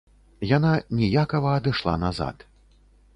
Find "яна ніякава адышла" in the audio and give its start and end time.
0.57-1.93